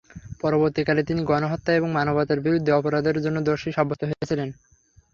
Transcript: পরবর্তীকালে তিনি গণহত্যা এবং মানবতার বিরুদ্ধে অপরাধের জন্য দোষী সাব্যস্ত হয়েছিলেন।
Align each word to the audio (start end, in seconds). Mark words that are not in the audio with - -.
পরবর্তীকালে 0.43 1.01
তিনি 1.03 1.21
গণহত্যা 1.23 1.71
এবং 1.73 1.89
মানবতার 1.91 2.39
বিরুদ্ধে 2.39 2.71
অপরাধের 2.71 3.17
জন্য 3.25 3.37
দোষী 3.47 3.69
সাব্যস্ত 3.71 4.01
হয়েছিলেন। 4.09 4.49